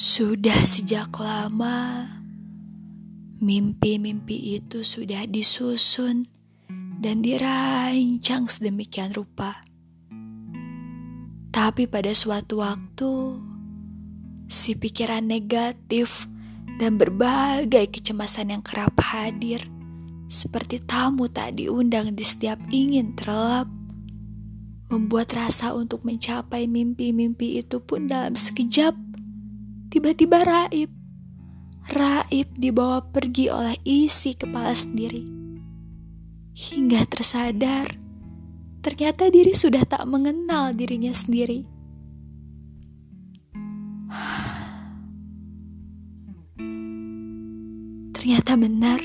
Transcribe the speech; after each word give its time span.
Sudah 0.00 0.56
sejak 0.64 1.12
lama, 1.20 2.08
mimpi-mimpi 3.36 4.56
itu 4.56 4.80
sudah 4.80 5.28
disusun 5.28 6.24
dan 7.04 7.20
dirancang 7.20 8.48
sedemikian 8.48 9.12
rupa. 9.12 9.60
Tapi 11.52 11.84
pada 11.84 12.16
suatu 12.16 12.64
waktu, 12.64 13.44
si 14.48 14.72
pikiran 14.72 15.20
negatif 15.20 16.24
dan 16.80 16.96
berbagai 16.96 17.92
kecemasan 17.92 18.56
yang 18.56 18.64
kerap 18.64 18.96
hadir, 19.04 19.68
seperti 20.32 20.80
tamu 20.80 21.28
tak 21.28 21.60
diundang 21.60 22.16
di 22.16 22.24
setiap 22.24 22.56
ingin 22.72 23.12
terlelap, 23.20 23.68
membuat 24.88 25.36
rasa 25.36 25.76
untuk 25.76 26.08
mencapai 26.08 26.64
mimpi-mimpi 26.64 27.60
itu 27.60 27.84
pun 27.84 28.08
dalam 28.08 28.32
sekejap 28.32 29.09
tiba-tiba 29.90 30.46
raib. 30.46 30.90
Raib 31.90 32.48
dibawa 32.54 33.02
pergi 33.10 33.50
oleh 33.50 33.74
isi 33.82 34.38
kepala 34.38 34.70
sendiri. 34.70 35.26
Hingga 36.54 37.10
tersadar, 37.10 37.98
ternyata 38.80 39.26
diri 39.26 39.50
sudah 39.50 39.82
tak 39.82 40.06
mengenal 40.06 40.70
dirinya 40.70 41.10
sendiri. 41.10 41.66
Ternyata 48.14 48.52
benar, 48.54 49.00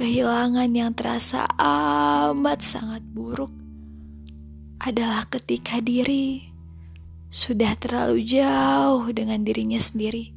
kehilangan 0.00 0.70
yang 0.72 0.96
terasa 0.96 1.44
amat 1.60 2.64
sangat 2.64 3.02
buruk 3.12 3.50
adalah 4.80 5.26
ketika 5.26 5.82
diri 5.82 6.55
sudah 7.26 7.74
terlalu 7.76 8.22
jauh 8.22 9.10
dengan 9.10 9.42
dirinya 9.42 9.80
sendiri. 9.80 10.30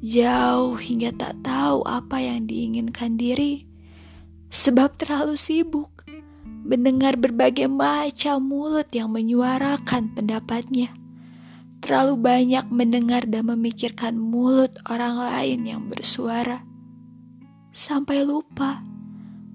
Jauh 0.00 0.80
hingga 0.80 1.12
tak 1.12 1.44
tahu 1.44 1.84
apa 1.84 2.24
yang 2.24 2.48
diinginkan 2.48 3.20
diri, 3.20 3.68
sebab 4.48 4.96
terlalu 4.96 5.36
sibuk 5.36 6.08
mendengar 6.64 7.20
berbagai 7.20 7.68
macam 7.68 8.40
mulut 8.40 8.88
yang 8.96 9.12
menyuarakan 9.12 10.12
pendapatnya. 10.16 10.92
Terlalu 11.80 12.16
banyak 12.20 12.68
mendengar 12.68 13.24
dan 13.24 13.48
memikirkan 13.48 14.16
mulut 14.16 14.72
orang 14.88 15.20
lain 15.20 15.64
yang 15.68 15.82
bersuara, 15.88 16.64
sampai 17.72 18.24
lupa 18.24 18.84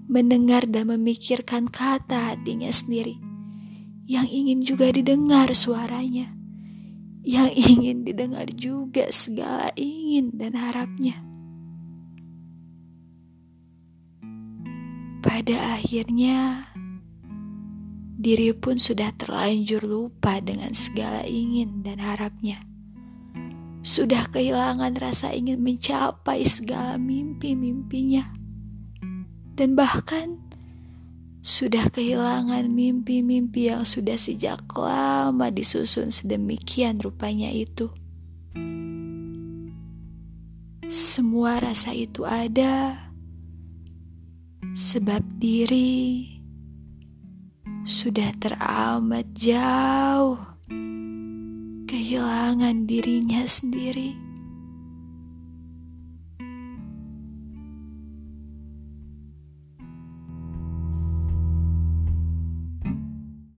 mendengar 0.05 0.69
dan 0.69 0.93
memikirkan 0.93 1.65
kata 1.69 2.37
hatinya 2.37 2.69
sendiri 2.69 3.24
yang 4.05 4.29
ingin 4.29 4.61
juga 4.61 4.93
didengar 4.93 5.49
suaranya, 5.57 6.29
yang 7.25 7.49
ingin 7.49 8.05
didengar 8.05 8.45
juga 8.53 9.09
segala 9.09 9.73
ingin 9.73 10.29
dan 10.37 10.53
harapnya. 10.53 11.25
Pada 15.25 15.73
akhirnya, 15.73 16.69
diri 18.21 18.53
pun 18.53 18.77
sudah 18.77 19.09
terlanjur 19.17 19.81
lupa 19.81 20.37
dengan 20.37 20.77
segala 20.77 21.25
ingin 21.25 21.81
dan 21.81 21.97
harapnya. 21.97 22.61
Sudah 23.81 24.29
kehilangan 24.29 25.01
rasa 25.01 25.33
ingin 25.33 25.65
mencapai 25.65 26.45
segala 26.45 27.01
mimpi-mimpinya, 27.01 28.37
dan 29.57 29.73
bahkan 29.73 30.45
sudah 31.45 31.93
kehilangan 31.93 32.65
mimpi-mimpi 32.73 33.69
yang 33.69 33.85
sudah 33.85 34.17
sejak 34.17 34.65
lama 34.73 35.53
disusun 35.53 36.09
sedemikian 36.09 36.97
rupanya 36.97 37.53
itu. 37.53 37.93
Semua 40.89 41.61
rasa 41.61 41.93
itu 41.93 42.25
ada 42.25 42.97
sebab 44.73 45.21
diri 45.37 46.33
sudah 47.85 48.33
teramat 48.41 49.29
jauh 49.37 50.41
kehilangan 51.85 52.89
dirinya 52.89 53.45
sendiri. 53.45 54.17